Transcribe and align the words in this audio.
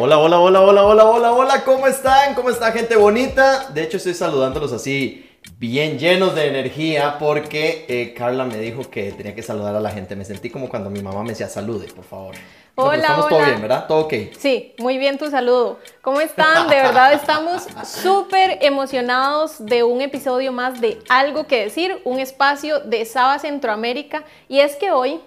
Hola, 0.00 0.16
hola, 0.20 0.38
hola, 0.38 0.60
hola, 0.60 0.84
hola, 0.84 1.04
hola, 1.06 1.32
hola, 1.32 1.64
¿cómo 1.64 1.88
están? 1.88 2.36
¿Cómo 2.36 2.50
está 2.50 2.70
gente 2.70 2.94
bonita? 2.94 3.68
De 3.70 3.82
hecho, 3.82 3.96
estoy 3.96 4.14
saludándolos 4.14 4.72
así, 4.72 5.28
bien 5.58 5.98
llenos 5.98 6.36
de 6.36 6.46
energía, 6.46 7.16
porque 7.18 7.84
eh, 7.88 8.14
Carla 8.14 8.44
me 8.44 8.58
dijo 8.58 8.88
que 8.88 9.10
tenía 9.10 9.34
que 9.34 9.42
saludar 9.42 9.74
a 9.74 9.80
la 9.80 9.90
gente. 9.90 10.14
Me 10.14 10.24
sentí 10.24 10.50
como 10.50 10.68
cuando 10.68 10.88
mi 10.88 11.02
mamá 11.02 11.24
me 11.24 11.30
decía, 11.30 11.48
salude, 11.48 11.88
por 11.92 12.04
favor. 12.04 12.36
Pero 12.76 12.88
Hola, 12.90 12.96
estamos 12.98 13.26
hola. 13.26 13.36
todo 13.36 13.44
bien, 13.44 13.60
¿verdad? 13.60 13.86
Todo 13.88 13.98
ok. 14.02 14.14
Sí, 14.38 14.72
muy 14.78 14.98
bien 14.98 15.18
tu 15.18 15.28
saludo. 15.32 15.80
¿Cómo 16.00 16.20
están? 16.20 16.68
De 16.68 16.76
verdad 16.76 17.12
estamos 17.12 17.66
súper 17.84 18.58
emocionados 18.60 19.56
de 19.58 19.82
un 19.82 20.00
episodio 20.00 20.52
más 20.52 20.80
de 20.80 21.00
Algo 21.08 21.48
que 21.48 21.64
decir, 21.64 22.00
un 22.04 22.20
espacio 22.20 22.78
de 22.78 23.04
Saba 23.04 23.40
Centroamérica. 23.40 24.22
Y 24.48 24.60
es 24.60 24.76
que 24.76 24.92
hoy 24.92 25.20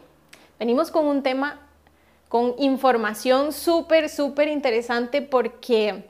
venimos 0.58 0.91
con 0.91 1.08
un 1.08 1.23
tema, 1.23 1.59
con 2.31 2.55
información 2.59 3.52
súper, 3.52 4.08
súper 4.08 4.48
interesante 4.48 5.22
porque, 5.22 6.05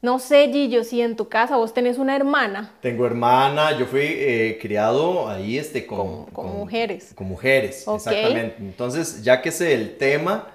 no 0.00 0.18
sé, 0.18 0.48
Gillo, 0.50 0.84
si 0.84 1.02
en 1.02 1.16
tu 1.16 1.28
casa 1.28 1.58
vos 1.58 1.74
tenés 1.74 1.98
una 1.98 2.16
hermana. 2.16 2.72
Tengo 2.80 3.04
hermana, 3.04 3.76
yo 3.78 3.84
fui 3.84 4.00
eh, 4.06 4.58
criado 4.58 5.28
ahí 5.28 5.58
este, 5.58 5.86
con, 5.86 6.24
Con- 6.24 6.32
con 6.32 6.46
mujeres. 6.56 7.12
Con 7.14 7.28
mujeres, 7.28 7.86
exactamente. 7.86 8.56
Entonces, 8.58 9.22
ya 9.22 9.42
que 9.42 9.52
sé 9.52 9.74
el 9.74 9.98
tema, 9.98 10.46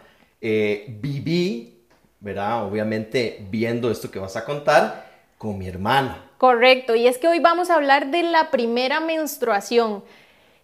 eh, 0.42 0.88
viví, 1.00 1.78
¿verdad? 2.20 2.66
Obviamente 2.66 3.46
viendo 3.52 3.92
esto 3.92 4.10
que 4.10 4.18
vas 4.18 4.36
a 4.38 4.44
contar 4.44 5.06
con 5.38 5.56
mi 5.60 5.68
hermana. 5.68 6.32
Correcto, 6.40 6.96
y 6.96 7.06
es 7.06 7.20
que 7.20 7.28
hoy 7.28 7.38
vamos 7.38 7.70
a 7.70 7.76
hablar 7.76 8.10
de 8.10 8.24
la 8.24 8.50
primera 8.50 9.00
menstruación. 9.02 10.04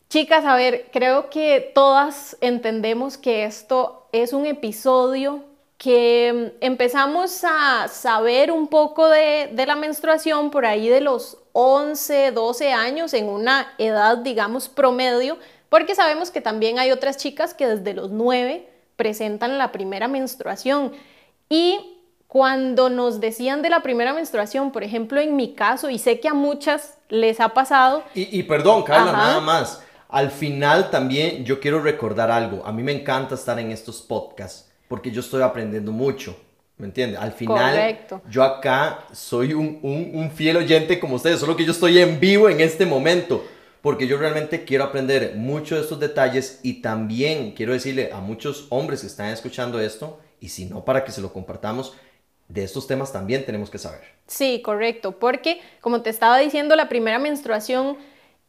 Chicas, 0.10 0.44
a 0.46 0.56
ver, 0.56 0.88
creo 0.92 1.30
que 1.30 1.72
todas 1.76 2.36
entendemos 2.42 3.16
que 3.20 3.44
esto 3.44 3.99
es 4.12 4.34
un 4.34 4.46
episodio 4.46 5.44
que 5.78 6.52
mm, 6.60 6.64
empezamos 6.66 7.44
a 7.44 7.88
saber 7.88 8.52
un 8.52 8.68
poco 8.68 9.08
de, 9.08 9.50
de 9.54 9.66
la 9.66 9.76
menstruación 9.76 10.52
por 10.52 10.66
ahí 10.66 10.90
de 10.90 11.02
los 11.02 11.38
11, 11.54 12.32
12 12.32 12.74
años, 12.74 13.14
en 13.14 13.30
una 13.30 13.74
edad, 13.78 14.18
digamos, 14.18 14.70
promedio, 14.70 15.38
porque 15.70 15.96
sabemos 15.96 16.32
que 16.32 16.42
también 16.42 16.80
hay 16.80 16.92
otras 16.92 17.18
chicas 17.18 17.54
que 17.54 17.68
desde 17.68 17.94
los 17.94 18.10
9 18.10 18.68
presentan 18.96 19.58
la 19.58 19.72
primera 19.72 20.08
menstruación. 20.08 20.92
Y 21.48 21.96
cuando 22.28 22.90
nos 22.90 23.20
decían 23.20 23.62
de 23.62 23.70
la 23.70 23.82
primera 23.82 24.14
menstruación, 24.14 24.72
por 24.72 24.84
ejemplo, 24.84 25.20
en 25.20 25.36
mi 25.36 25.54
caso, 25.54 25.90
y 25.90 25.98
sé 25.98 26.20
que 26.20 26.28
a 26.28 26.34
muchas 26.34 26.98
les 27.08 27.40
ha 27.40 27.50
pasado, 27.50 28.04
Y, 28.14 28.38
y 28.38 28.44
perdón, 28.44 28.84
Carla, 28.84 29.12
Ajá. 29.12 29.18
nada 29.18 29.40
más. 29.40 29.82
Al 30.10 30.32
final 30.32 30.90
también 30.90 31.46
yo 31.46 31.60
quiero 31.60 31.82
recordar 31.82 32.32
algo. 32.32 32.66
A 32.66 32.72
mí 32.72 32.84
me 32.84 32.92
encanta 32.92 33.36
estar 33.36 33.60
en 33.60 33.72
estos 33.72 34.02
podcasts 34.02 34.70
porque 34.88 35.12
yo 35.12 35.22
estoy 35.22 35.42
aprendiendo 35.44 35.92
mucho. 35.92 36.36
¿Me 36.78 36.88
entiendes? 36.88 37.20
Al 37.20 37.34
final, 37.34 37.76
Correcto. 37.76 38.22
yo 38.30 38.42
acá 38.44 39.06
soy 39.12 39.54
un, 39.54 39.80
un- 39.84 40.12
un 40.14 40.32
fiel 40.32 40.58
oyente 40.58 40.98
como 41.00 41.16
ustedes, 41.16 41.40
solo 41.40 41.56
que 41.56 41.66
yo 41.66 41.72
estoy 41.74 42.00
en 42.00 42.20
vivo 42.20 42.50
en 42.50 42.62
este 42.62 42.86
momento. 42.86 43.46
Porque 43.82 44.08
yo 44.08 44.18
realmente 44.18 44.66
quiero 44.66 44.84
aprender 44.86 45.36
mucho 45.36 45.76
de 45.76 45.82
estos 45.82 46.00
detalles 46.02 46.60
y 46.64 46.82
también 46.82 47.52
quiero 47.54 47.72
decirle 47.74 48.10
a 48.12 48.20
muchos 48.20 48.66
hombres 48.70 49.02
que 49.02 49.08
están 49.08 49.28
escuchando 49.32 49.80
esto, 49.80 50.20
y 50.42 50.50
si 50.50 50.66
no, 50.66 50.84
para 50.84 51.06
que 51.06 51.12
se 51.14 51.22
lo 51.22 51.32
compartamos, 51.32 51.94
de 52.50 52.64
estos 52.66 52.88
temas 52.88 53.14
también 53.14 53.46
tenemos 53.46 53.70
que 53.70 53.78
saber. 53.78 54.02
Sí, 54.28 54.62
correcto, 54.62 55.14
porque 55.20 55.62
como 55.80 56.02
te 56.02 56.10
estaba 56.10 56.38
diciendo, 56.40 56.76
la 56.76 56.90
primera 56.90 57.20
menstruación 57.20 57.98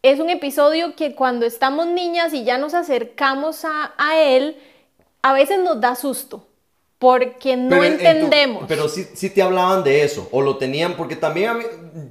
es 0.03 0.19
un 0.21 0.31
episodio 0.31 0.95
que 0.97 1.15
cuando 1.15 1.45
estamos 1.47 1.87
niñas 1.87 2.33
y 2.33 2.45
ya 2.45 2.59
nos 2.59 2.75
acercamos 2.75 3.65
a, 3.65 3.93
a 3.99 4.19
él, 4.19 4.57
a 5.23 5.33
veces 5.33 5.59
nos 5.61 5.81
da 5.81 5.95
susto, 5.95 6.47
porque 6.99 7.57
no 7.57 7.71
Pero 7.71 7.85
en- 7.85 7.93
en 7.93 7.99
tu- 7.99 8.05
entendemos. 8.07 8.65
pero 8.67 8.89
sí, 8.89 9.07
sí 9.15 9.31
te 9.31 9.43
hablaban 9.43 9.85
de 9.85 10.03
eso, 10.03 10.29
o 10.33 10.41
lo 10.43 10.57
tenían, 10.57 10.95
porque 10.97 11.17
también 11.17 11.49
a 11.51 11.55
mí, 11.55 11.65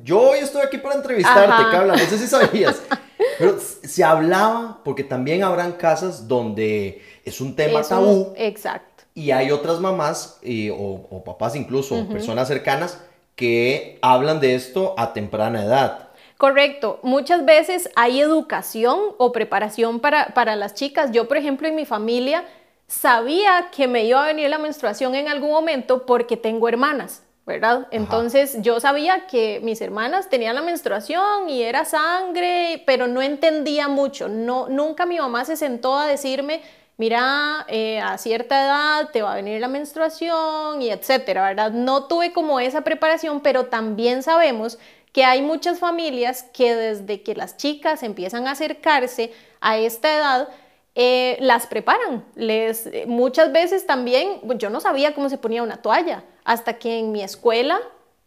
yo 0.04 0.20
hoy 0.32 0.40
estoy 0.40 0.62
aquí 0.62 0.78
para 0.78 0.96
entrevistarte. 0.96 1.64
Carla, 1.72 1.94
no 1.94 2.00
sé 2.06 2.18
si 2.18 2.28
sabías, 2.28 2.82
pero 3.40 3.58
se 3.60 4.04
hablaba, 4.04 4.82
porque 4.84 5.04
también 5.04 5.44
habrán 5.44 5.72
casas 5.74 6.28
donde 6.28 7.02
es 7.26 7.42
un 7.42 7.56
tema 7.56 7.82
tabú, 7.82 8.34
Exacto. 8.38 9.04
y 9.16 9.32
hay 9.32 9.50
otras 9.52 9.80
mamás, 9.80 10.38
eh, 10.44 10.70
o, 10.72 11.08
o 11.10 11.24
papás 11.24 11.56
incluso, 11.56 12.08
personas 12.08 12.48
cercanas, 12.48 13.00
que 13.36 13.98
hablan 14.04 14.40
de 14.40 14.54
esto 14.56 14.94
a 14.98 15.14
temprana 15.14 15.64
edad. 15.64 16.09
Correcto. 16.40 17.02
Muchas 17.04 17.44
veces 17.44 17.90
hay 17.98 18.22
educación 18.22 18.98
o 19.18 19.34
preparación 19.34 20.00
para, 20.00 20.28
para 20.28 20.56
las 20.56 20.74
chicas. 20.74 21.12
Yo, 21.12 21.28
por 21.28 21.36
ejemplo, 21.36 21.68
en 21.68 21.76
mi 21.76 21.86
familia 21.86 22.46
sabía 22.88 23.68
que 23.76 23.90
me 23.90 24.06
iba 24.06 24.24
a 24.24 24.28
venir 24.28 24.50
la 24.50 24.58
menstruación 24.58 25.16
en 25.16 25.28
algún 25.28 25.52
momento 25.52 26.06
porque 26.06 26.38
tengo 26.38 26.70
hermanas, 26.70 27.24
¿verdad? 27.46 27.88
Entonces 27.92 28.56
yo 28.62 28.80
sabía 28.80 29.28
que 29.28 29.60
mis 29.64 29.82
hermanas 29.82 30.30
tenían 30.30 30.56
la 30.56 30.62
menstruación 30.62 31.50
y 31.50 31.64
era 31.64 31.84
sangre, 31.84 32.84
pero 32.86 33.08
no 33.08 33.22
entendía 33.22 33.90
mucho. 33.90 34.30
No, 34.30 34.70
nunca 34.70 35.06
mi 35.06 35.18
mamá 35.18 35.44
se 35.44 35.58
sentó 35.58 35.98
a 35.98 36.08
decirme, 36.08 36.62
mira, 36.96 37.66
eh, 37.68 38.00
a 38.00 38.18
cierta 38.18 38.64
edad 38.64 39.10
te 39.12 39.22
va 39.22 39.34
a 39.34 39.36
venir 39.36 39.60
la 39.60 39.68
menstruación 39.68 40.82
y 40.82 40.90
etcétera, 40.90 41.50
¿verdad? 41.50 41.72
No 41.72 42.06
tuve 42.06 42.32
como 42.32 42.62
esa 42.62 42.82
preparación, 42.82 43.42
pero 43.42 43.66
también 43.66 44.24
sabemos 44.24 44.80
que 45.12 45.24
hay 45.24 45.42
muchas 45.42 45.80
familias 45.80 46.44
que 46.54 46.76
desde 46.76 47.22
que 47.24 47.36
las 47.36 47.58
chicas 47.58 48.04
empiezan 48.04 48.48
a 48.48 48.52
acercarse 48.52 49.32
a 49.60 49.78
esta 49.78 50.16
edad, 50.16 50.50
eh, 50.96 51.38
las 51.40 51.68
preparan. 51.68 52.26
Les, 52.36 52.90
muchas 53.08 53.52
veces 53.52 53.86
también, 53.86 54.42
yo 54.58 54.70
no 54.70 54.80
sabía 54.80 55.14
cómo 55.14 55.30
se 55.30 55.38
ponía 55.38 55.64
una 55.64 55.82
toalla, 55.82 56.24
hasta 56.44 56.74
que 56.74 57.00
en 57.00 57.12
mi 57.12 57.22
escuela 57.24 57.80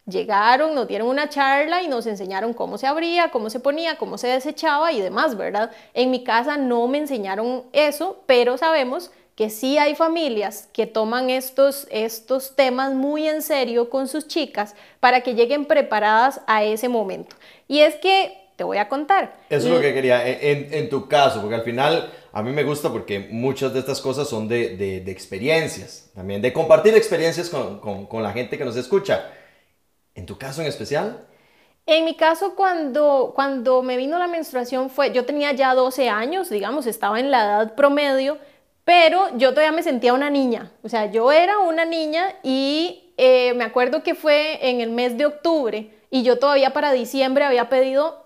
llegaron, 0.05 0.75
nos 0.75 0.87
dieron 0.87 1.07
una 1.07 1.29
charla 1.29 1.81
y 1.81 1.87
nos 1.87 2.05
enseñaron 2.07 2.53
cómo 2.53 2.77
se 2.77 2.87
abría, 2.87 3.31
cómo 3.31 3.49
se 3.49 3.59
ponía, 3.59 3.97
cómo 3.97 4.17
se 4.17 4.27
desechaba 4.27 4.91
y 4.91 5.01
demás, 5.01 5.37
¿verdad? 5.37 5.71
En 5.93 6.11
mi 6.11 6.23
casa 6.23 6.57
no 6.57 6.87
me 6.87 6.97
enseñaron 6.97 7.63
eso, 7.71 8.21
pero 8.25 8.57
sabemos 8.57 9.11
que 9.35 9.49
sí 9.49 9.77
hay 9.77 9.95
familias 9.95 10.69
que 10.73 10.85
toman 10.85 11.29
estos, 11.29 11.87
estos 11.91 12.55
temas 12.55 12.93
muy 12.93 13.27
en 13.27 13.41
serio 13.41 13.89
con 13.89 14.07
sus 14.07 14.27
chicas 14.27 14.75
para 14.99 15.21
que 15.21 15.33
lleguen 15.35 15.65
preparadas 15.65 16.41
a 16.47 16.63
ese 16.63 16.89
momento. 16.89 17.35
Y 17.67 17.79
es 17.79 17.95
que, 17.95 18.39
te 18.55 18.63
voy 18.63 18.77
a 18.77 18.87
contar. 18.89 19.35
Eso 19.49 19.67
es 19.67 19.73
lo 19.73 19.79
que 19.79 19.93
quería, 19.93 20.27
en, 20.27 20.65
en- 20.65 20.73
en 20.73 20.89
tu 20.89 21.07
caso, 21.07 21.39
porque 21.41 21.55
al 21.55 21.63
final 21.63 22.11
a 22.31 22.41
mí 22.41 22.51
me 22.51 22.63
gusta 22.63 22.91
porque 22.91 23.19
muchas 23.19 23.73
de 23.73 23.79
estas 23.79 24.01
cosas 24.01 24.27
son 24.27 24.47
de, 24.47 24.75
de- 24.77 25.01
de 25.01 25.11
experiencias, 25.11 26.09
también 26.15 26.41
de 26.41 26.51
compartir 26.53 26.95
experiencias 26.95 27.49
con, 27.49 27.79
con- 27.79 28.05
con 28.07 28.23
la 28.23 28.31
gente 28.31 28.57
que 28.57 28.65
nos 28.65 28.75
escucha. 28.75 29.31
En 30.15 30.25
tu 30.25 30.37
caso 30.37 30.61
en 30.61 30.67
especial, 30.67 31.27
En 31.85 32.05
mi 32.05 32.15
caso, 32.15 32.55
cuando, 32.55 33.33
cuando 33.35 33.81
me 33.83 33.97
vino 33.97 34.17
la 34.17 34.27
menstruación 34.27 34.89
fue, 34.89 35.11
yo 35.11 35.25
tenía 35.25 35.51
ya 35.51 35.73
12 35.75 36.07
años, 36.09 36.49
digamos, 36.49 36.85
estaba 36.87 37.19
en 37.19 37.29
la 37.29 37.43
edad 37.43 37.75
promedio, 37.75 38.37
pero 38.85 39.37
yo 39.37 39.51
todavía 39.51 39.71
me 39.71 39.83
sentía 39.83 40.13
una 40.13 40.29
niña, 40.29 40.71
o 40.83 40.89
sea, 40.89 41.05
yo 41.11 41.31
era 41.31 41.59
una 41.59 41.85
niña 41.85 42.35
y 42.43 43.13
eh, 43.17 43.53
me 43.53 43.63
acuerdo 43.63 44.03
que 44.03 44.15
fue 44.15 44.69
en 44.69 44.81
el 44.81 44.89
mes 44.89 45.17
de 45.17 45.25
octubre 45.25 45.89
y 46.09 46.23
yo 46.23 46.39
todavía 46.39 46.73
para 46.73 46.91
diciembre 46.91 47.45
había 47.45 47.69
pedido 47.69 48.23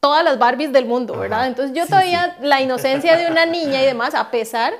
todas 0.00 0.24
las 0.24 0.38
Barbies 0.38 0.72
del 0.72 0.86
mundo, 0.86 1.16
¿verdad? 1.18 1.46
Entonces 1.46 1.76
yo 1.76 1.84
Sí, 1.84 1.90
todavía 1.90 2.36
la 2.40 2.60
inocencia 2.60 3.16
de 3.16 3.30
una 3.30 3.46
niña 3.46 3.82
y 3.82 3.86
demás, 3.86 4.14
a 4.14 4.30
pesar 4.30 4.74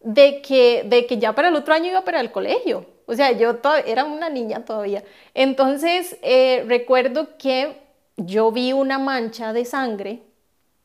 de 0.00 0.42
que, 0.42 0.82
de 0.86 1.06
que 1.06 1.18
ya 1.18 1.34
para 1.34 1.48
el 1.48 1.56
otro 1.56 1.74
año 1.74 1.86
iba 1.86 2.04
para 2.04 2.20
el 2.20 2.30
colegio. 2.30 2.86
O 3.06 3.14
sea, 3.14 3.32
yo 3.32 3.58
era 3.86 4.04
una 4.04 4.28
niña 4.28 4.64
todavía. 4.64 5.04
Entonces, 5.34 6.16
eh, 6.22 6.64
recuerdo 6.66 7.36
que 7.38 7.76
yo 8.16 8.50
vi 8.50 8.72
una 8.72 8.98
mancha 8.98 9.52
de 9.52 9.64
sangre 9.64 10.22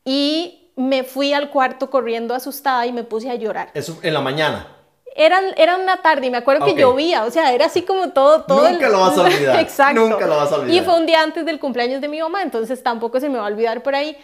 y 0.06 0.61
me 0.82 1.04
fui 1.04 1.34
al 1.34 1.50
cuarto 1.50 1.90
corriendo 1.90 2.34
asustada 2.36 2.86
y 2.86 2.92
me 2.94 3.04
puse 3.04 3.30
a 3.30 3.36
llorar. 3.36 3.70
eso 3.74 3.98
en 4.04 4.14
la 4.14 4.22
mañana. 4.22 4.68
Era, 5.16 5.42
era 5.58 5.76
una 5.78 5.98
tarde 6.02 6.28
y 6.28 6.32
me 6.32 6.38
acuerdo 6.38 6.66
Ok. 6.66 6.74
que 6.74 6.80
llovía, 6.80 7.26
o 7.26 7.32
sea, 7.32 7.54
era 7.54 7.66
así 7.66 7.82
como 7.82 8.12
todo, 8.12 8.44
todo. 8.46 8.70
Nunca 8.70 8.88
lo 8.90 9.02
vas 9.02 9.18
a 9.18 9.22
olvidar, 9.24 9.60
Exacto. 9.62 10.00
nunca 10.02 10.26
lo 10.26 10.38
vas 10.38 10.52
a 10.52 10.56
olvidar. 10.56 10.82
Y 10.82 10.86
fue 10.86 10.98
un 10.98 11.06
día 11.06 11.22
antes 11.22 11.46
del 11.46 11.60
cumpleaños 11.60 12.00
de 12.02 12.08
mi 12.08 12.22
mamá, 12.22 12.42
entonces 12.44 12.82
tampoco 12.82 13.20
se 13.20 13.28
me 13.28 13.38
va 13.38 13.44
a 13.44 13.48
olvidar 13.48 13.84
por 13.84 13.94
ahí. 13.96 14.16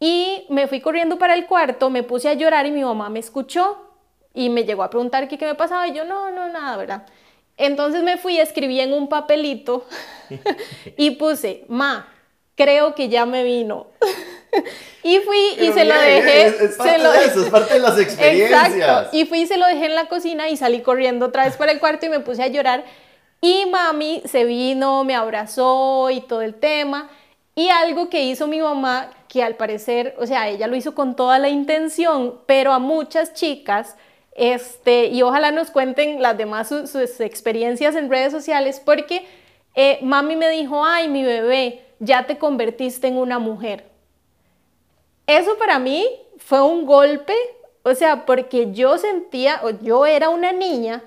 Y 0.00 0.44
me 0.50 0.66
fui 0.66 0.80
corriendo 0.82 1.18
para 1.18 1.34
el 1.34 1.46
cuarto, 1.46 1.88
me 1.88 2.02
puse 2.02 2.28
a 2.28 2.34
llorar 2.34 2.66
y 2.66 2.72
mi 2.72 2.84
mamá 2.84 3.08
me 3.08 3.20
escuchó 3.20 3.78
y 4.34 4.50
me 4.50 4.64
llegó 4.64 4.82
a 4.82 4.90
preguntar 4.90 5.28
qué, 5.28 5.38
qué 5.38 5.46
me 5.46 5.54
pasaba 5.54 5.88
y 5.88 5.94
yo 5.94 6.04
no, 6.04 6.30
no, 6.30 6.48
nada, 6.48 6.76
¿verdad? 6.76 7.06
Entonces 7.56 8.02
me 8.02 8.18
fui, 8.18 8.38
escribí 8.38 8.80
en 8.80 8.92
un 8.92 9.08
papelito 9.08 9.86
y 10.98 11.12
puse, 11.12 11.64
ma, 11.68 12.06
creo 12.54 12.94
que 12.94 13.08
ya 13.08 13.24
me 13.24 13.44
vino. 13.44 13.86
y 15.02 15.18
fui 15.18 15.38
y 15.52 15.56
Pero 15.56 15.74
se 15.74 15.84
lo 15.84 15.94
dejé. 15.94 16.46
Es, 16.46 16.60
es 16.60 16.76
parte 16.76 16.92
se 16.92 16.98
lo 16.98 17.12
de 17.12 17.24
eso, 17.24 17.44
es 17.44 17.50
parte 17.50 17.74
de 17.74 17.80
las 17.80 17.98
experiencias. 17.98 18.74
Exacto. 18.74 19.16
Y 19.16 19.24
fui 19.26 19.40
y 19.40 19.46
se 19.46 19.56
lo 19.56 19.66
dejé 19.66 19.86
en 19.86 19.94
la 19.94 20.06
cocina 20.06 20.48
y 20.48 20.56
salí 20.56 20.80
corriendo 20.80 21.26
otra 21.26 21.44
vez 21.44 21.56
para 21.56 21.72
el 21.72 21.80
cuarto 21.80 22.06
y 22.06 22.08
me 22.08 22.20
puse 22.20 22.42
a 22.42 22.48
llorar. 22.48 22.84
Y 23.40 23.66
mami 23.66 24.22
se 24.24 24.44
vino, 24.44 25.04
me 25.04 25.14
abrazó 25.14 26.10
y 26.10 26.20
todo 26.22 26.42
el 26.42 26.54
tema. 26.54 27.10
Y 27.54 27.68
algo 27.68 28.08
que 28.08 28.24
hizo 28.24 28.48
mi 28.48 28.60
mamá, 28.60 29.10
que 29.28 29.42
al 29.42 29.56
parecer, 29.56 30.14
o 30.18 30.26
sea, 30.26 30.48
ella 30.48 30.66
lo 30.66 30.76
hizo 30.76 30.94
con 30.94 31.14
toda 31.14 31.38
la 31.38 31.48
intención, 31.48 32.40
pero 32.46 32.72
a 32.72 32.78
muchas 32.78 33.34
chicas 33.34 33.96
Este, 34.36 35.06
y 35.06 35.22
ojalá 35.22 35.52
nos 35.52 35.70
cuenten 35.70 36.20
las 36.20 36.36
demás 36.36 36.68
sus, 36.68 37.20
experiencias 37.20 37.94
en 37.94 38.10
redes 38.10 38.32
sociales, 38.32 38.80
porque 38.84 39.24
eh, 39.76 39.98
mami 40.02 40.34
me 40.34 40.50
dijo, 40.50 40.84
ay, 40.84 41.08
mi 41.08 41.22
bebé, 41.22 41.84
ya 42.00 42.26
te 42.26 42.38
convertiste 42.38 43.06
en 43.06 43.16
una 43.16 43.38
mujer. 43.38 43.84
Eso 45.26 45.56
para 45.58 45.78
mí 45.78 46.06
fue 46.38 46.62
un 46.62 46.84
golpe, 46.86 47.34
o 47.82 47.94
sea, 47.94 48.26
porque 48.26 48.72
yo 48.72 48.98
sentía, 48.98 49.60
yo 49.82 50.06
era 50.06 50.28
una 50.28 50.52
niña 50.52 51.02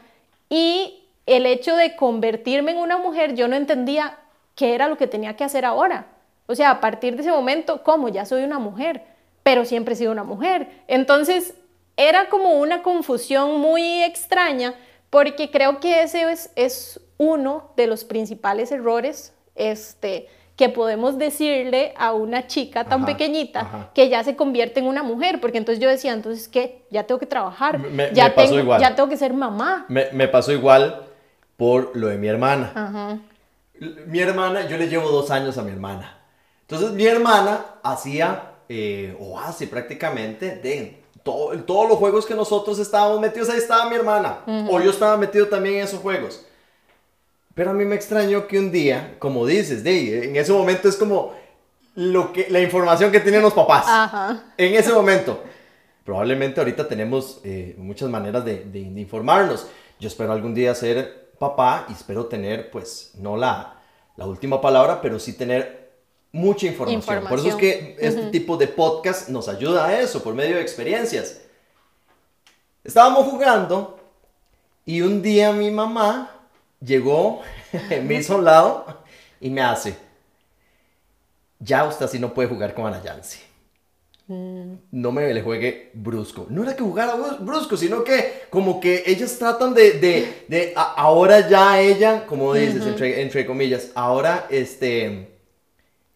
y 0.50 1.04
el 1.26 1.46
hecho 1.46 1.76
de 1.76 1.96
convertirme 1.96 2.72
en 2.72 2.78
una 2.78 2.98
mujer, 2.98 3.36
yo 3.36 3.48
no 3.48 3.56
entendía 3.56 4.18
qué 4.56 4.74
era 4.74 4.88
lo 4.88 4.98
que 4.98 5.08
tenía 5.08 5.36
que 5.36 5.44
hacer 5.44 5.66
ahora. 5.66 6.08
O 6.48 6.56
sea, 6.56 6.72
a 6.72 6.82
partir 6.82 7.16
de 7.16 7.22
ese 7.22 7.32
momento, 7.32 7.84
¿cómo? 7.84 8.10
Ya 8.10 8.26
soy 8.26 8.44
una 8.44 8.58
mujer, 8.58 9.04
pero 9.44 9.66
siempre 9.66 9.94
he 9.94 9.98
sido 9.98 10.12
una 10.12 10.24
mujer. 10.24 10.70
Entonces, 10.88 11.54
era 11.98 12.30
como 12.30 12.54
una 12.54 12.82
confusión 12.84 13.60
muy 13.60 14.04
extraña, 14.04 14.74
porque 15.10 15.52
creo 15.52 15.80
que 15.80 16.02
ese 16.02 16.32
es, 16.32 16.52
es 16.56 17.02
uno 17.18 17.72
de 17.76 17.88
los 17.88 18.04
principales 18.06 18.72
errores 18.72 19.34
este, 19.56 20.28
que 20.58 20.70
podemos 20.70 21.20
decirle 21.20 21.94
a 21.98 22.14
una 22.14 22.48
chica 22.48 22.84
tan 22.84 23.06
pequeñita 23.06 23.92
que 23.94 24.10
ya 24.10 24.24
se 24.24 24.36
convierte 24.36 24.80
en 24.80 24.88
una 24.88 25.04
mujer, 25.04 25.40
porque 25.40 25.60
entonces 25.60 25.82
yo 25.82 25.88
decía, 25.88 26.14
entonces, 26.14 26.48
¿qué? 26.48 26.84
Ya 26.90 27.04
tengo 27.04 27.20
que 27.20 27.28
trabajar, 27.28 27.80
ya, 28.12 28.34
tengo, 28.34 28.78
ya 28.80 28.96
tengo 28.96 29.08
que 29.08 29.18
ser 29.18 29.34
mamá. 29.34 29.86
Me, 29.88 30.12
me, 30.14 30.28
pasó 30.28 30.52
igual 30.52 31.04
por 31.58 31.96
lo 31.96 32.08
de 32.08 32.18
mi 32.18 32.28
hermana. 32.28 33.22
Mi 34.08 34.20
hermana, 34.20 34.68
yo 34.68 34.78
le 34.78 34.90
llevo 34.90 35.10
dos 35.10 35.30
años 35.30 35.60
a 35.60 35.62
mi 35.62 35.70
hermana. 35.70 36.18
Entonces 36.62 36.90
mi 36.92 37.06
hermana 37.06 37.64
hacía, 37.84 38.54
eh, 38.68 39.16
o 39.20 39.40
hace 39.40 39.68
prácticamente, 39.68 40.56
de 40.56 41.04
todo, 41.22 41.52
todos 41.66 41.88
los 41.88 42.00
juegos 42.00 42.26
que 42.26 42.34
nosotros 42.34 42.80
estábamos 42.80 43.22
metidos, 43.22 43.52
ahí 43.52 43.60
estaba 43.60 43.88
mi 43.88 43.96
hermana. 43.96 44.40
O 44.72 44.82
yo 44.82 44.90
estaba 44.90 45.18
metido 45.18 45.48
también 45.48 45.76
en 45.76 45.84
esos 45.84 46.00
juegos. 46.00 46.47
Pero 47.58 47.72
a 47.72 47.74
mí 47.74 47.86
me 47.86 47.96
extrañó 47.96 48.46
que 48.46 48.60
un 48.60 48.72
día, 48.72 49.16
como 49.18 49.44
dices, 49.48 49.84
de, 49.84 50.26
en 50.26 50.36
ese 50.36 50.54
momento 50.54 50.88
es 50.88 50.96
como 50.96 51.34
lo 51.96 52.32
que, 52.32 52.46
la 52.52 52.62
información 52.62 53.12
que 53.12 53.20
tienen 53.20 53.42
los 53.42 53.54
papás. 53.54 54.40
En 54.58 54.76
ese 54.76 54.94
momento. 54.94 55.44
Probablemente 56.06 56.60
ahorita 56.60 56.88
tenemos 56.88 57.42
eh, 57.44 57.74
muchas 57.80 58.12
maneras 58.12 58.46
de, 58.46 58.64
de, 58.64 58.78
informarnos. 58.82 59.66
Yo 60.00 60.08
espero 60.08 60.34
algún 60.34 60.54
día 60.54 60.76
ser 60.76 61.32
papá 61.40 61.88
y 61.90 61.94
espero 61.94 62.28
tener, 62.28 62.70
pues, 62.70 63.14
no 63.16 63.36
la, 63.36 63.82
la 64.18 64.28
última 64.28 64.62
palabra, 64.62 65.02
pero 65.02 65.18
sí 65.18 65.34
tener 65.34 65.90
mucha 66.32 66.68
información. 66.68 67.26
Por 67.28 67.40
eso 67.40 67.48
es 67.48 67.56
que 67.56 67.98
este 68.00 68.30
tipo 68.30 68.58
de 68.58 68.68
podcast 68.68 69.30
nos 69.30 69.48
ayuda 69.48 69.88
a 69.88 70.00
eso, 70.00 70.22
por 70.22 70.36
medio 70.36 70.58
de 70.58 70.62
experiencias. 70.62 71.42
Estábamos 72.84 73.26
jugando 73.26 74.00
y 74.86 75.02
un 75.02 75.24
día 75.24 75.52
mi 75.52 75.72
mamá 75.72 76.37
llegó, 76.82 77.42
me 78.04 78.16
hizo 78.16 78.34
a 78.34 78.38
un 78.38 78.46
lado 78.46 79.04
y 79.40 79.50
me 79.50 79.62
hace, 79.62 79.96
ya 81.60 81.86
usted 81.86 82.06
así 82.06 82.20
no 82.20 82.34
puede 82.34 82.50
jugar 82.50 82.74
con 82.74 82.86
Ana 82.88 83.02
Yancy. 83.04 83.40
Mm. 84.28 84.74
No 84.92 85.12
me 85.12 85.34
le 85.34 85.42
juegue 85.42 85.92
brusco. 85.94 86.48
No 86.50 86.64
era 86.64 86.76
que 86.76 86.84
jugara 86.84 87.16
brusco, 87.40 87.78
sino 87.78 88.04
que 88.04 88.44
como 88.50 88.80
que 88.80 89.04
ellas 89.06 89.38
tratan 89.40 89.74
de, 89.74 89.94
de, 89.94 90.44
de 90.50 90.74
ahora 90.76 91.48
ya 91.48 91.80
ella, 91.80 92.26
como 92.26 92.54
dices, 92.54 92.86
entre, 92.86 93.22
entre 93.22 93.46
comillas, 93.46 93.92
ahora 93.96 94.46
este 94.50 95.37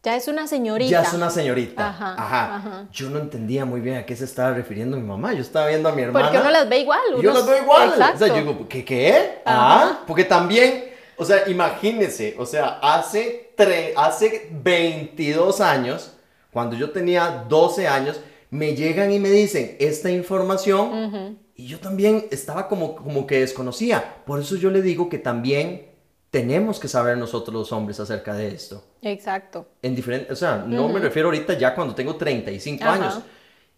ya 0.03 0.15
es 0.15 0.27
una 0.27 0.47
señorita. 0.47 0.89
Ya 0.89 1.01
es 1.03 1.13
una 1.13 1.29
señorita. 1.29 1.89
Ajá, 1.89 2.15
ajá, 2.17 2.87
Yo 2.91 3.09
no 3.09 3.19
entendía 3.19 3.65
muy 3.65 3.81
bien 3.81 3.97
a 3.97 4.05
qué 4.05 4.15
se 4.15 4.25
estaba 4.25 4.51
refiriendo 4.53 4.97
mi 4.97 5.03
mamá. 5.03 5.33
Yo 5.33 5.41
estaba 5.41 5.67
viendo 5.67 5.89
a 5.89 5.91
mi 5.91 6.01
hermana. 6.01 6.25
Porque 6.25 6.41
uno 6.41 6.49
las 6.49 6.67
ve 6.67 6.79
igual. 6.79 6.99
Yo 7.21 7.31
las 7.31 7.45
veo 7.45 7.61
igual. 7.61 7.89
O 7.89 8.17
sea, 8.17 8.27
yo 8.27 8.35
digo, 8.35 8.67
¿qué? 8.67 8.83
¿Qué? 8.83 9.41
Ah, 9.45 9.99
porque 10.07 10.23
también, 10.23 10.85
o 11.17 11.23
sea, 11.23 11.47
imagínense, 11.47 12.35
o 12.39 12.47
sea, 12.47 12.79
hace, 12.81 13.53
tre 13.55 13.93
hace 13.95 14.49
22 14.51 15.61
años, 15.61 16.13
cuando 16.51 16.75
yo 16.75 16.89
tenía 16.89 17.45
12 17.47 17.87
años, 17.87 18.19
me 18.49 18.75
llegan 18.75 19.13
y 19.13 19.19
me 19.19 19.29
dicen 19.29 19.77
esta 19.79 20.09
información 20.09 21.37
y 21.55 21.67
yo 21.67 21.79
también 21.79 22.25
estaba 22.31 22.67
como, 22.67 22.95
como 22.95 23.27
que 23.27 23.39
desconocía. 23.39 24.15
Por 24.25 24.39
eso 24.39 24.55
yo 24.55 24.71
le 24.71 24.81
digo 24.81 25.09
que 25.09 25.19
también 25.19 25.90
tenemos 26.31 26.79
que 26.79 26.87
saber 26.87 27.17
nosotros 27.17 27.53
los 27.53 27.71
hombres 27.73 27.99
acerca 27.99 28.33
de 28.33 28.47
esto. 28.47 28.81
Exacto. 29.01 29.67
En 29.81 29.93
diferente, 29.93 30.31
o 30.31 30.35
sea, 30.35 30.63
no 30.65 30.87
me 30.87 30.99
refiero 30.99 31.27
ahorita 31.27 31.53
ya 31.57 31.75
cuando 31.75 31.93
tengo 31.93 32.15
35 32.15 32.83
años. 32.85 33.19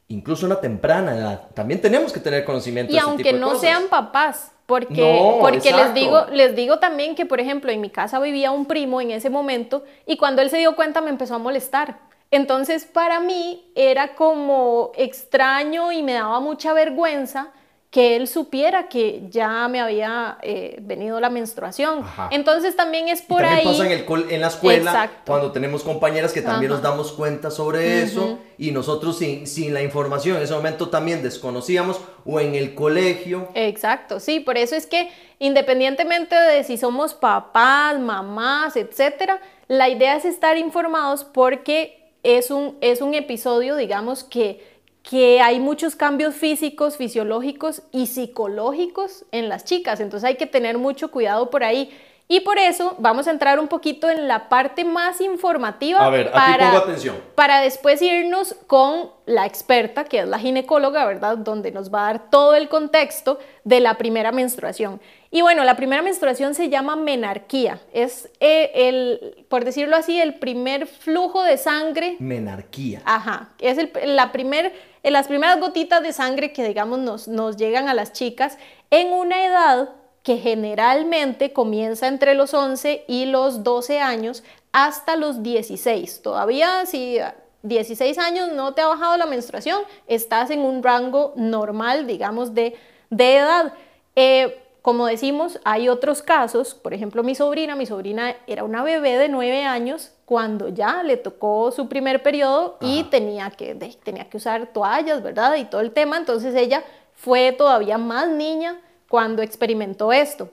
Incluso 0.10 0.46
una 0.46 0.62
temprana 0.62 1.18
edad. 1.18 1.50
También 1.56 1.82
tenemos 1.82 2.14
que 2.14 2.20
tener 2.20 2.46
conocimiento 2.46 2.92
y 2.92 2.96
de 2.96 3.02
aunque 3.02 3.24
tipo 3.24 3.36
de 3.36 3.40
no 3.40 3.56
sean 3.56 3.88
papás, 3.88 4.52
porque, 4.68 5.20
porque 5.40 5.72
les, 5.72 5.94
digo, 5.96 6.26
les 6.32 6.56
digo 6.56 6.78
también 6.78 7.16
que, 7.16 7.26
por 7.26 7.40
ejemplo, 7.40 7.72
en 7.72 7.82
mi 7.82 7.90
casa 7.90 8.20
vivía 8.20 8.52
un 8.52 8.66
primo 8.66 9.02
en 9.02 9.10
ese 9.10 9.32
momento 9.32 9.84
y 10.06 10.18
cuando 10.18 10.44
él 10.44 10.52
se 10.52 10.58
dio 10.58 10.76
cuenta 10.76 11.02
me 11.02 11.10
empezó 11.10 11.36
a 11.36 11.40
molestar. 11.40 12.02
Entonces, 12.30 12.86
para 12.86 13.20
mí 13.20 13.72
era 13.74 14.14
como 14.14 14.92
extraño 14.96 15.92
y 15.92 16.04
me 16.04 16.14
daba 16.14 16.40
mucha 16.40 16.74
vergüenza 16.74 17.52
que 17.94 18.16
él 18.16 18.28
supiera 18.28 18.90
que 18.90 19.22
ya 19.30 19.68
me 19.68 19.80
había 19.80 20.40
eh, 20.42 20.78
venido 20.82 21.20
la 21.20 21.30
menstruación. 21.30 22.04
Entonces 22.32 22.76
también 22.76 23.08
es 23.08 23.22
por 23.22 23.42
también 23.42 23.60
ahí. 23.60 23.66
pasa 23.66 23.86
en, 23.86 23.92
el, 23.92 24.32
en 24.32 24.42
la 24.42 24.48
escuela, 24.48 25.12
cuando 25.24 25.52
tenemos 25.52 25.84
compañeras 25.84 26.34
que 26.34 26.42
también 26.42 26.72
nos 26.72 26.82
damos 26.82 27.12
cuenta 27.12 27.52
sobre 27.52 28.02
eso 28.02 28.40
y 28.58 28.72
nosotros 28.72 29.20
sin, 29.20 29.46
sin 29.46 29.76
la 29.76 29.84
información 29.84 30.38
en 30.38 30.42
ese 30.42 30.56
momento 30.56 30.90
también 30.90 31.22
desconocíamos 31.22 32.02
o 32.26 32.40
en 32.40 32.56
el 32.56 32.74
colegio. 32.74 33.50
Exacto, 33.54 34.20
sí, 34.20 34.40
por 34.40 34.58
eso 34.58 34.76
es 34.76 34.88
que 34.88 35.12
independientemente 35.38 36.36
de 36.36 36.64
si 36.64 36.78
somos 36.78 37.14
papás, 37.14 38.00
mamás, 38.00 38.76
etcétera, 38.76 39.40
la 39.68 39.88
idea 39.88 40.16
es 40.16 40.26
estar 40.26 40.58
informados 40.58 41.26
porque 41.26 42.12
es 42.24 42.50
un, 42.50 42.76
es 42.82 43.02
un 43.02 43.14
episodio, 43.14 43.76
digamos, 43.76 44.24
que 44.24 44.73
que 45.04 45.42
hay 45.42 45.60
muchos 45.60 45.96
cambios 45.96 46.34
físicos, 46.34 46.96
fisiológicos 46.96 47.84
y 47.92 48.08
psicológicos 48.08 49.26
en 49.32 49.50
las 49.50 49.66
chicas, 49.66 50.00
entonces 50.00 50.28
hay 50.28 50.38
que 50.38 50.48
tener 50.48 50.78
mucho 50.78 51.12
cuidado 51.12 51.50
por 51.50 51.64
ahí. 51.64 51.92
Y 52.28 52.40
por 52.40 52.58
eso 52.58 52.96
vamos 53.00 53.28
a 53.28 53.32
entrar 53.32 53.60
un 53.60 53.68
poquito 53.68 54.10
en 54.10 54.28
la 54.28 54.48
parte 54.48 54.86
más 54.86 55.20
informativa. 55.20 56.04
A 56.04 56.10
ver, 56.10 56.32
para, 56.32 56.54
aquí 56.54 56.64
pongo 56.64 56.78
atención. 56.78 57.16
Para 57.36 57.60
después 57.60 58.02
irnos 58.02 58.56
con 58.66 59.12
la 59.26 59.46
experta, 59.46 60.06
que 60.06 60.20
es 60.20 60.28
la 60.28 60.40
ginecóloga, 60.40 61.06
¿verdad? 61.06 61.38
Donde 61.38 61.72
nos 61.72 61.94
va 61.94 62.08
a 62.08 62.14
dar 62.14 62.30
todo 62.30 62.56
el 62.56 62.70
contexto 62.70 63.40
de 63.66 63.82
la 63.82 63.98
primera 63.98 64.32
menstruación. 64.32 65.02
Y 65.32 65.42
bueno, 65.42 65.64
la 65.64 65.76
primera 65.76 66.02
menstruación 66.02 66.56
se 66.56 66.70
llama 66.70 66.96
menarquía. 66.96 67.80
Es 67.92 68.30
eh, 68.40 68.72
el, 68.74 69.46
por 69.50 69.66
decirlo 69.66 69.96
así, 69.96 70.20
el 70.20 70.36
primer 70.36 70.88
flujo 70.88 71.44
de 71.44 71.58
sangre. 71.58 72.16
Menarquía. 72.20 73.02
Ajá. 73.04 73.50
Es 73.60 73.78
el, 73.78 73.92
la 74.06 74.32
primer, 74.32 74.74
las 75.04 75.28
primeras 75.28 75.60
gotitas 75.60 76.02
de 76.04 76.14
sangre 76.14 76.54
que, 76.54 76.64
digamos, 76.64 77.00
nos, 77.00 77.28
nos 77.28 77.58
llegan 77.58 77.90
a 77.90 77.94
las 77.94 78.14
chicas 78.14 78.58
en 78.92 79.12
una 79.12 79.46
edad 79.46 79.90
que 80.24 80.38
generalmente 80.38 81.52
comienza 81.52 82.08
entre 82.08 82.34
los 82.34 82.54
11 82.54 83.04
y 83.08 83.26
los 83.26 83.64
12 83.64 84.00
años 84.00 84.44
hasta 84.72 85.18
los 85.18 85.44
16. 85.44 86.22
Todavía 86.22 86.86
si 86.86 87.20
16 87.62 88.18
años 88.18 88.52
no 88.54 88.74
te 88.74 88.82
ha 88.82 88.88
bajado 88.88 89.18
la 89.18 89.26
menstruación, 89.26 89.82
estás 90.08 90.50
en 90.50 90.62
un 90.62 90.82
rango 90.82 91.34
normal, 91.36 92.08
digamos, 92.08 92.54
de, 92.54 92.76
de 93.10 93.38
edad. 93.38 93.74
Eh, 94.16 94.60
como 94.82 95.06
decimos, 95.06 95.60
hay 95.64 95.88
otros 95.88 96.22
casos, 96.22 96.74
por 96.74 96.94
ejemplo, 96.94 97.24
mi 97.24 97.36
sobrina, 97.36 97.76
mi 97.76 97.86
sobrina 97.86 98.36
era 98.48 98.66
una 98.66 98.84
bebé 98.84 99.18
de 99.18 99.30
9 99.30 99.64
años 99.64 100.12
cuando 100.26 100.68
ya 100.68 101.04
le 101.04 101.16
tocó 101.16 101.72
su 101.72 101.88
primer 101.88 102.22
periodo 102.22 102.78
y 102.82 103.04
tenía 103.06 103.50
que, 103.50 103.76
tenía 104.04 104.30
que 104.30 104.38
usar 104.38 104.68
toallas, 104.74 105.24
¿verdad? 105.24 105.56
Y 105.56 105.66
todo 105.66 105.80
el 105.80 105.92
tema, 105.92 106.18
entonces 106.18 106.54
ella 106.56 106.84
fue 107.14 107.54
todavía 107.54 107.98
más 107.98 108.28
niña 108.28 108.78
cuando 109.14 109.44
experimentó 109.44 110.12
esto. 110.12 110.50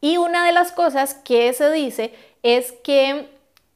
Y 0.00 0.16
una 0.16 0.46
de 0.46 0.52
las 0.52 0.72
cosas 0.72 1.12
que 1.12 1.52
se 1.52 1.70
dice 1.70 2.14
es 2.42 2.72
que 2.72 3.28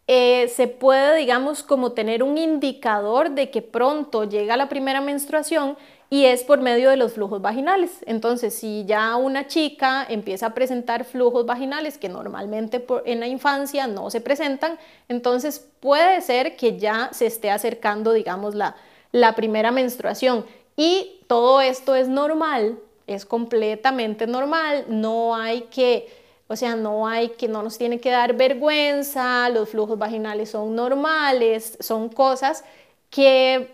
eh, 0.06 0.48
se 0.48 0.66
puede, 0.66 1.14
digamos, 1.18 1.62
como 1.62 1.92
tener 1.92 2.22
un 2.22 2.38
indicador 2.38 3.32
de 3.32 3.50
que 3.50 3.60
pronto 3.60 4.24
llega 4.24 4.56
la 4.56 4.70
primera 4.70 5.02
menstruación 5.02 5.76
y 6.08 6.24
es 6.24 6.42
por 6.42 6.62
medio 6.62 6.88
de 6.88 6.96
los 6.96 7.12
flujos 7.12 7.42
vaginales. 7.42 7.98
Entonces, 8.06 8.54
si 8.54 8.86
ya 8.86 9.14
una 9.16 9.46
chica 9.46 10.06
empieza 10.08 10.46
a 10.46 10.54
presentar 10.54 11.04
flujos 11.04 11.44
vaginales 11.44 11.98
que 11.98 12.08
normalmente 12.08 12.82
en 13.04 13.20
la 13.20 13.26
infancia 13.26 13.86
no 13.88 14.08
se 14.08 14.22
presentan, 14.22 14.78
entonces 15.10 15.68
puede 15.80 16.22
ser 16.22 16.56
que 16.56 16.78
ya 16.78 17.10
se 17.12 17.26
esté 17.26 17.50
acercando, 17.50 18.14
digamos, 18.14 18.54
la, 18.54 18.74
la 19.12 19.34
primera 19.34 19.70
menstruación. 19.70 20.46
Y 20.76 21.20
todo 21.26 21.60
esto 21.60 21.94
es 21.94 22.08
normal 22.08 22.78
es 23.08 23.24
completamente 23.24 24.26
normal, 24.26 24.84
no 24.88 25.34
hay 25.34 25.62
que, 25.62 26.08
o 26.46 26.54
sea, 26.54 26.76
no 26.76 27.08
hay 27.08 27.30
que, 27.30 27.48
no 27.48 27.62
nos 27.62 27.78
tiene 27.78 27.98
que 28.00 28.10
dar 28.10 28.34
vergüenza, 28.34 29.48
los 29.48 29.70
flujos 29.70 29.98
vaginales 29.98 30.50
son 30.50 30.76
normales, 30.76 31.76
son 31.80 32.10
cosas 32.10 32.64
que 33.10 33.72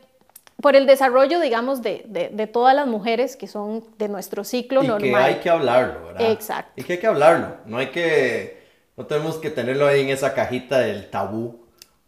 por 0.63 0.77
el 0.77 0.87
desarrollo, 0.87 1.41
digamos, 1.41 1.83
de, 1.83 2.31
de, 2.33 2.47
todas 2.47 2.75
las 2.75 2.87
mujeres 2.87 3.37
que 3.37 3.49
son 3.49 3.85
de 3.99 4.09
nuestro 4.09 4.45
ciclo 4.45 4.85
y 4.85 4.87
normal. 4.87 5.11
Que 5.11 5.17
hay 5.17 5.35
que 5.41 5.51
hablarlo, 5.51 6.07
¿verdad? 6.07 6.31
Exacto. 6.31 6.73
Y 6.77 6.85
que 6.85 6.95
hay 6.95 6.99
que 7.01 7.07
hablarlo. 7.07 7.57
No 7.67 7.79
hay 7.79 7.89
que, 7.89 8.63
no 8.97 9.05
tenemos 9.05 9.37
que 9.39 9.51
tenerlo 9.51 9.87
ahí 9.87 10.03
en 10.03 10.11
esa 10.11 10.33
cajita 10.33 10.79
del 10.79 11.11
tabú. 11.11 11.61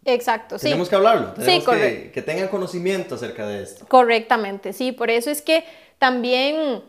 Exacto, 0.05 0.59
sí. 0.59 0.67
Tenemos 0.67 0.89
que 0.89 0.95
hablarlo. 0.95 1.33
Tenemos 1.33 1.65
sí, 1.65 1.71
que, 1.71 2.11
que 2.15 2.23
tengan 2.23 2.47
conocimiento 2.47 3.17
acerca 3.17 3.47
de 3.47 3.65
esto. 3.65 3.85
Correctamente, 3.89 4.73
sí. 4.73 4.93
Por 4.93 5.11
eso 5.11 5.31
es 5.31 5.43
que 5.43 5.65
también 5.99 6.83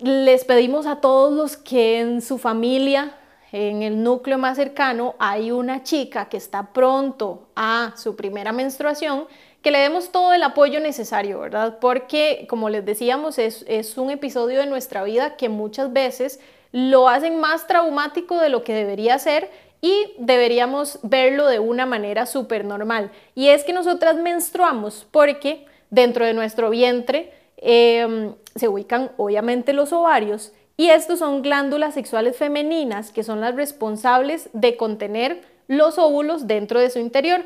les 0.00 0.44
pedimos 0.44 0.86
a 0.86 1.00
todos 1.00 1.32
los 1.32 1.56
que 1.56 2.00
en 2.00 2.22
su 2.22 2.38
familia 2.38 3.14
en 3.56 3.84
el 3.84 4.02
núcleo 4.02 4.36
más 4.36 4.56
cercano 4.56 5.14
hay 5.20 5.52
una 5.52 5.84
chica 5.84 6.28
que 6.28 6.36
está 6.36 6.72
pronto 6.72 7.46
a 7.54 7.92
su 7.96 8.16
primera 8.16 8.50
menstruación, 8.50 9.28
que 9.62 9.70
le 9.70 9.78
demos 9.78 10.10
todo 10.10 10.32
el 10.32 10.42
apoyo 10.42 10.80
necesario, 10.80 11.38
¿verdad? 11.38 11.78
Porque, 11.80 12.46
como 12.50 12.68
les 12.68 12.84
decíamos, 12.84 13.38
es, 13.38 13.96
un 13.96 14.10
episodio 14.10 14.58
de 14.58 14.66
nuestra 14.66 15.04
vida 15.04 15.36
que 15.36 15.48
muchas 15.48 15.92
veces 15.92 16.40
lo 16.72 17.08
hacen 17.08 17.38
más 17.38 17.68
traumático 17.68 18.40
de 18.40 18.48
lo 18.48 18.64
que 18.64 18.74
debería 18.74 19.20
ser 19.20 19.48
y 19.80 20.14
deberíamos 20.18 20.98
verlo 21.04 21.46
de 21.46 21.60
una 21.60 21.86
manera 21.86 22.26
súper 22.26 22.64
normal. 22.64 23.12
Y 23.36 23.50
es 23.50 23.62
que 23.62 23.72
nosotras 23.72 24.16
menstruamos 24.16 25.06
porque 25.12 25.64
dentro 25.90 26.26
de 26.26 26.34
nuestro 26.34 26.70
vientre 26.70 27.32
em, 27.56 28.34
se 28.54 28.68
ubican 28.68 29.10
obviamente 29.16 29.72
los 29.72 29.92
ovarios 29.92 30.52
y 30.76 30.90
estos 30.90 31.20
son 31.20 31.42
glándulas 31.42 31.94
sexuales 31.94 32.36
femeninas 32.36 33.12
que 33.12 33.22
son 33.22 33.40
las 33.40 33.54
responsables 33.54 34.50
de 34.52 34.76
contener 34.76 35.42
los 35.68 35.98
óvulos 35.98 36.46
dentro 36.46 36.80
de 36.80 36.90
su 36.90 36.98
interior 36.98 37.44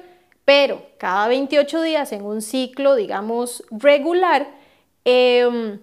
pero 0.49 0.81
cada 0.97 1.29
28 1.29 1.83
días 1.83 2.11
en 2.11 2.25
un 2.25 2.41
ciclo, 2.41 2.95
digamos, 2.95 3.63
regular, 3.71 4.49
em, 5.05 5.79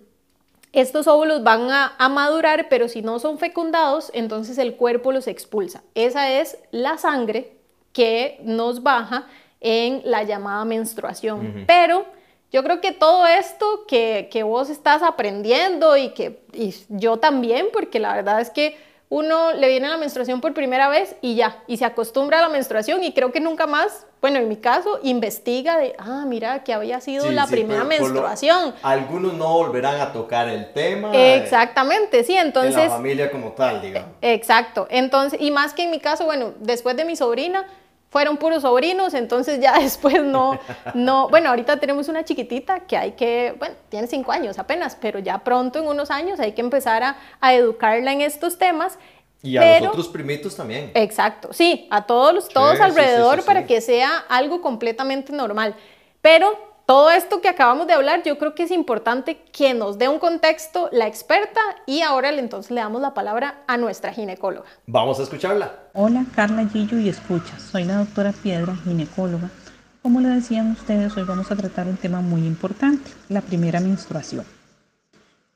estos 0.73 1.05
óvulos 1.05 1.43
van 1.43 1.69
a, 1.69 2.09
madurar, 2.09 2.65
pero 2.67 2.89
si 2.89 3.03
no 3.03 3.19
son 3.19 3.37
fecundados, 3.37 4.09
entonces 4.15 4.57
el 4.57 4.75
cuerpo 4.75 5.11
los 5.11 5.27
expulsa. 5.27 5.83
Esa 5.93 6.31
es 6.31 6.57
la 6.71 6.97
sangre 6.97 7.51
que 7.93 8.39
nos 8.41 8.81
baja 8.81 9.27
en 9.61 10.01
la 10.03 10.23
llamada 10.23 10.65
menstruación. 10.65 11.65
Pero 11.67 12.07
yo 12.55 12.63
creo 12.63 12.79
que 12.79 12.93
todo 12.93 13.27
esto 13.27 13.83
que, 13.85 14.29
que 14.31 14.43
vos 14.43 14.69
estás 14.69 15.03
aprendiendo 15.03 15.97
y 15.97 16.11
que 16.11 16.39
y 16.53 16.73
yo 16.87 17.17
también, 17.17 17.67
porque 17.73 17.99
la 17.99 18.15
verdad 18.15 18.39
es 18.39 18.49
que 18.49 18.77
uno 19.09 19.51
le 19.51 19.67
viene 19.67 19.89
la 19.89 19.97
menstruación 19.97 20.39
por 20.39 20.53
primera 20.53 20.87
vez 20.87 21.17
y 21.21 21.35
ya, 21.35 21.61
y 21.67 21.75
se 21.75 21.83
acostumbra 21.83 22.39
a 22.39 22.43
la 22.43 22.47
menstruación 22.47 23.03
y 23.03 23.11
creo 23.11 23.33
que 23.33 23.41
nunca 23.41 23.67
más, 23.67 24.07
bueno, 24.21 24.39
en 24.39 24.47
mi 24.47 24.55
caso, 24.55 24.99
investiga 25.03 25.77
de, 25.77 25.97
ah, 25.99 26.23
mira, 26.25 26.63
que 26.63 26.71
había 26.71 27.01
sido 27.01 27.29
la 27.29 27.45
primera 27.45 27.83
menstruación. 27.83 28.73
algunos 28.83 29.33
no 29.33 29.51
volverán 29.51 29.99
a 29.99 30.13
tocar 30.13 30.47
el 30.47 30.71
tema. 30.71 31.11
Exactamente, 31.13 32.23
sí, 32.23 32.37
entonces... 32.37 32.83
En 32.83 32.89
la 32.89 32.95
familia 32.95 33.31
como 33.31 33.51
tal, 33.51 33.81
digamos. 33.81 34.11
Exacto, 34.21 34.87
entonces, 34.89 35.41
y 35.41 35.51
más 35.51 35.73
que 35.73 35.83
en 35.83 35.91
mi 35.91 35.99
caso, 35.99 36.23
bueno, 36.23 36.53
después 36.61 36.95
de 36.95 37.03
mi 37.03 37.17
sobrina, 37.17 37.67
fueron 38.15 38.37
puros 38.37 38.61
sobrinos, 38.61 39.13
entonces 39.13 39.59
ya 39.59 39.73
después 39.81 40.23
no, 40.23 40.57
no, 40.93 41.27
bueno, 41.27 41.49
ahorita 41.49 41.81
tenemos 41.81 42.07
una 42.07 42.23
chiquitita 42.23 42.79
que 42.87 42.95
hay 42.95 43.11
que, 43.11 43.53
bueno, 43.59 43.75
tiene 43.89 44.07
cinco 44.07 44.31
años 44.31 44.57
apenas, 44.57 44.95
pero 44.95 45.19
ya 45.19 45.39
pronto 45.39 45.79
en 45.79 45.87
unos 45.89 46.09
años 46.11 46.39
hay 46.39 46.53
que 46.53 46.61
empezar 46.61 47.03
a, 47.03 47.17
a 47.41 47.53
educarla 47.53 48.13
en 48.13 48.21
estos 48.21 48.57
temas. 48.57 48.97
Y 49.43 49.57
a 49.57 49.81
los 49.81 49.89
otros 49.89 50.07
primitos 50.07 50.55
también. 50.55 50.91
Exacto, 50.93 51.51
sí, 51.51 51.89
a 51.91 52.05
todos 52.05 52.33
los, 52.33 52.47
todos 52.47 52.79
alrededor 52.79 53.43
para 53.43 53.65
que 53.65 53.81
sea 53.81 54.23
algo 54.29 54.61
completamente 54.61 55.33
normal. 55.33 55.75
Pero 56.21 56.57
todo 56.85 57.09
esto 57.09 57.41
que 57.41 57.49
acabamos 57.49 57.87
de 57.87 57.93
hablar, 57.93 58.21
yo 58.23 58.37
creo 58.37 58.53
que 58.53 58.63
es 58.63 58.71
importante 58.71 59.41
que 59.51 59.73
nos 59.73 59.97
dé 59.97 60.07
un 60.07 60.19
contexto 60.19 60.89
la 60.91 61.07
experta 61.07 61.59
y 61.87 62.01
ahora 62.01 62.29
entonces 62.29 62.71
le 62.71 62.81
damos 62.81 63.01
la 63.01 63.13
palabra 63.13 63.63
a 63.67 63.77
nuestra 63.77 64.13
ginecóloga. 64.13 64.67
Vamos 64.85 65.19
a 65.19 65.23
escucharla. 65.23 65.71
Hola, 65.93 66.25
Carla 66.35 66.67
Gillo 66.67 66.99
y 66.99 67.09
escucha, 67.09 67.57
soy 67.59 67.85
la 67.85 67.97
doctora 67.97 68.33
Piedra, 68.33 68.75
ginecóloga. 68.83 69.49
Como 70.03 70.21
le 70.21 70.29
decían 70.29 70.71
ustedes, 70.73 71.17
hoy 71.17 71.23
vamos 71.23 71.51
a 71.51 71.55
tratar 71.55 71.87
un 71.87 71.97
tema 71.97 72.21
muy 72.21 72.41
importante, 72.41 73.09
la 73.29 73.41
primera 73.41 73.79
menstruación, 73.79 74.45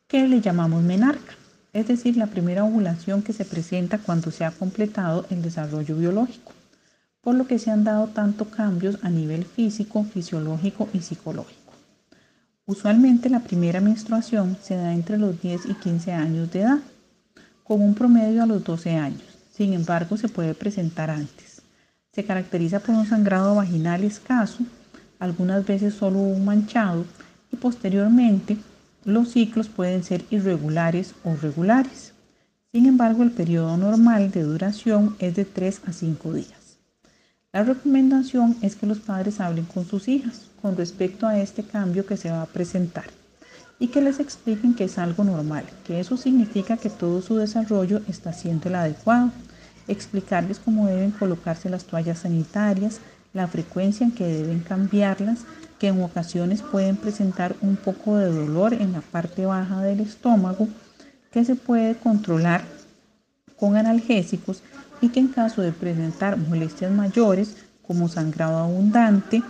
que 0.07 0.27
le 0.27 0.41
llamamos 0.41 0.81
menarca, 0.81 1.35
es 1.73 1.87
decir, 1.87 2.17
la 2.17 2.25
primera 2.25 2.63
ovulación 2.63 3.21
que 3.21 3.33
se 3.33 3.45
presenta 3.45 3.99
cuando 3.99 4.31
se 4.31 4.45
ha 4.45 4.51
completado 4.51 5.27
el 5.29 5.43
desarrollo 5.43 5.95
biológico 5.95 6.53
por 7.21 7.35
lo 7.35 7.47
que 7.47 7.59
se 7.59 7.71
han 7.71 7.83
dado 7.83 8.07
tantos 8.07 8.47
cambios 8.47 8.97
a 9.01 9.09
nivel 9.09 9.45
físico, 9.45 10.03
fisiológico 10.03 10.89
y 10.93 11.01
psicológico. 11.01 11.73
Usualmente 12.65 13.29
la 13.29 13.39
primera 13.39 13.81
menstruación 13.81 14.55
se 14.61 14.75
da 14.75 14.93
entre 14.93 15.17
los 15.17 15.41
10 15.41 15.65
y 15.65 15.73
15 15.73 16.13
años 16.13 16.51
de 16.51 16.61
edad, 16.61 16.79
con 17.63 17.81
un 17.81 17.95
promedio 17.95 18.43
a 18.43 18.45
los 18.45 18.63
12 18.63 18.95
años. 18.95 19.23
Sin 19.51 19.73
embargo, 19.73 20.17
se 20.17 20.29
puede 20.29 20.53
presentar 20.53 21.09
antes. 21.09 21.61
Se 22.11 22.23
caracteriza 22.23 22.79
por 22.79 22.95
un 22.95 23.05
sangrado 23.05 23.55
vaginal 23.55 24.03
escaso, 24.03 24.59
algunas 25.19 25.65
veces 25.65 25.95
solo 25.95 26.19
un 26.19 26.45
manchado, 26.45 27.05
y 27.51 27.57
posteriormente 27.57 28.57
los 29.03 29.31
ciclos 29.31 29.67
pueden 29.67 30.03
ser 30.03 30.23
irregulares 30.29 31.15
o 31.23 31.35
regulares. 31.35 32.13
Sin 32.71 32.85
embargo, 32.85 33.23
el 33.23 33.31
periodo 33.31 33.77
normal 33.77 34.29
de 34.29 34.43
duración 34.43 35.15
es 35.19 35.35
de 35.35 35.45
3 35.45 35.81
a 35.87 35.93
5 35.93 36.33
días. 36.33 36.58
La 37.51 37.63
recomendación 37.63 38.55
es 38.61 38.75
que 38.75 38.85
los 38.85 38.99
padres 38.99 39.39
hablen 39.39 39.65
con 39.65 39.83
sus 39.83 40.07
hijas 40.07 40.43
con 40.61 40.77
respecto 40.77 41.25
a 41.25 41.39
este 41.39 41.63
cambio 41.63 42.05
que 42.05 42.15
se 42.15 42.29
va 42.29 42.43
a 42.43 42.45
presentar 42.45 43.05
y 43.79 43.87
que 43.87 44.03
les 44.03 44.19
expliquen 44.19 44.75
que 44.75 44.83
es 44.83 44.99
algo 44.99 45.23
normal, 45.23 45.63
que 45.83 45.99
eso 45.99 46.15
significa 46.15 46.77
que 46.77 46.91
todo 46.91 47.23
su 47.23 47.37
desarrollo 47.37 48.01
está 48.07 48.33
siendo 48.33 48.69
el 48.69 48.75
adecuado, 48.75 49.31
explicarles 49.87 50.59
cómo 50.59 50.85
deben 50.85 51.09
colocarse 51.09 51.71
las 51.71 51.85
toallas 51.85 52.19
sanitarias, 52.19 52.99
la 53.33 53.47
frecuencia 53.47 54.05
en 54.05 54.11
que 54.11 54.27
deben 54.27 54.59
cambiarlas, 54.59 55.39
que 55.79 55.87
en 55.87 56.03
ocasiones 56.03 56.61
pueden 56.61 56.97
presentar 56.97 57.55
un 57.61 57.77
poco 57.77 58.17
de 58.17 58.31
dolor 58.31 58.75
en 58.75 58.91
la 58.91 59.01
parte 59.01 59.47
baja 59.47 59.81
del 59.81 60.01
estómago, 60.01 60.67
que 61.31 61.43
se 61.43 61.55
puede 61.55 61.95
controlar 61.95 62.63
con 63.57 63.75
analgésicos 63.75 64.61
y 65.01 65.09
que 65.09 65.19
en 65.19 65.29
caso 65.29 65.61
de 65.61 65.71
presentar 65.71 66.37
molestias 66.37 66.91
mayores 66.91 67.57
como 67.85 68.07
sangrado 68.07 68.57
abundante, 68.57 69.41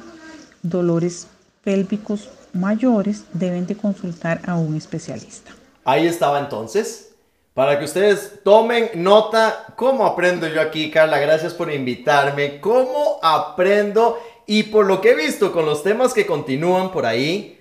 dolores 0.61 1.27
pélvicos 1.63 2.29
mayores, 2.53 3.25
deben 3.33 3.67
de 3.67 3.75
consultar 3.75 4.41
a 4.45 4.55
un 4.55 4.75
especialista. 4.75 5.51
Ahí 5.83 6.07
estaba 6.07 6.39
entonces. 6.39 7.05
Para 7.53 7.77
que 7.77 7.85
ustedes 7.85 8.41
tomen 8.43 8.89
nota, 8.95 9.73
¿cómo 9.75 10.05
aprendo 10.05 10.47
yo 10.47 10.61
aquí, 10.61 10.89
Carla? 10.89 11.19
Gracias 11.19 11.53
por 11.53 11.71
invitarme. 11.71 12.61
¿Cómo 12.61 13.19
aprendo? 13.21 14.17
Y 14.45 14.63
por 14.63 14.85
lo 14.85 15.01
que 15.01 15.11
he 15.11 15.15
visto 15.15 15.51
con 15.51 15.65
los 15.65 15.83
temas 15.83 16.13
que 16.13 16.25
continúan 16.25 16.91
por 16.91 17.05
ahí, 17.05 17.59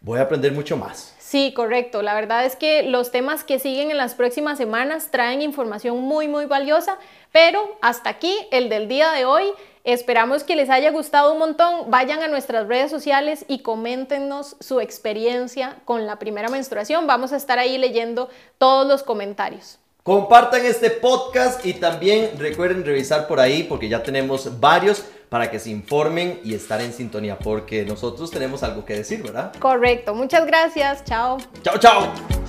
voy 0.00 0.20
a 0.20 0.22
aprender 0.22 0.52
mucho 0.52 0.76
más. 0.76 1.14
Sí, 1.30 1.52
correcto. 1.54 2.02
La 2.02 2.14
verdad 2.14 2.44
es 2.44 2.56
que 2.56 2.82
los 2.82 3.12
temas 3.12 3.44
que 3.44 3.60
siguen 3.60 3.92
en 3.92 3.96
las 3.96 4.16
próximas 4.16 4.58
semanas 4.58 5.12
traen 5.12 5.42
información 5.42 6.00
muy, 6.00 6.26
muy 6.26 6.46
valiosa 6.46 6.98
pero 7.30 7.76
hasta 7.80 8.10
aquí 8.10 8.36
el 8.50 8.68
del 8.68 8.88
día 8.88 9.12
de 9.12 9.24
hoy. 9.24 9.44
Esperamos 9.84 10.42
que 10.42 10.56
les 10.56 10.68
haya 10.68 10.90
gustado 10.90 11.32
un 11.32 11.38
montón. 11.38 11.88
Vayan 11.88 12.20
a 12.22 12.26
nuestras 12.26 12.66
redes 12.66 12.90
sociales 12.90 13.44
y 13.46 13.60
coméntenos 13.60 14.56
su 14.58 14.80
experiencia 14.80 15.76
con 15.84 16.04
la 16.04 16.18
primera 16.18 16.48
menstruación. 16.48 17.06
Vamos 17.06 17.32
a 17.32 17.36
estar 17.36 17.60
ahí 17.60 17.78
leyendo 17.78 18.28
todos 18.58 18.88
los 18.88 19.04
comentarios. 19.04 19.78
Compartan 20.02 20.66
este 20.66 20.90
podcast 20.90 21.64
y 21.64 21.74
también 21.74 22.30
recuerden 22.38 22.84
revisar 22.84 23.28
por 23.28 23.38
ahí 23.38 23.62
porque 23.62 23.88
ya 23.88 24.02
tenemos 24.02 24.58
varios 24.58 25.04
para 25.30 25.50
que 25.50 25.58
se 25.58 25.70
informen 25.70 26.40
y 26.44 26.54
estar 26.54 26.82
en 26.82 26.92
sintonía 26.92 27.38
porque 27.38 27.86
nosotros 27.86 28.30
tenemos 28.30 28.62
algo 28.62 28.84
que 28.84 28.94
decir, 28.94 29.22
¿verdad? 29.22 29.52
Correcto. 29.58 30.14
Muchas 30.14 30.44
gracias. 30.44 31.04
Chao. 31.04 31.38
Chao, 31.62 31.78
chao. 31.78 32.39